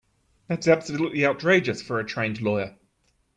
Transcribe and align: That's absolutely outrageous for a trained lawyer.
That's 0.47 0.67
absolutely 0.67 1.23
outrageous 1.23 1.83
for 1.83 1.99
a 1.99 2.03
trained 2.03 2.41
lawyer. 2.41 2.75